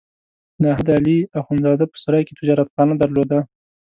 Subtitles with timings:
[0.61, 3.39] د احمد علي اخوندزاده په سرای کې تجارتخانه درلوده.